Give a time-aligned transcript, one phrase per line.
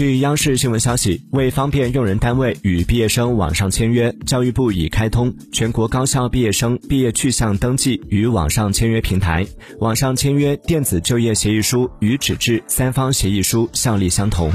[0.00, 4.10] 据央视新闻消息为方便用人单位与毕业生网上签约。
[4.26, 9.46] 教育部已开通全国高校毕业生毕业去向登记与网上签约平台。
[9.78, 14.50] 网上签约电子就业协议书与纸质三方协议书效力相同。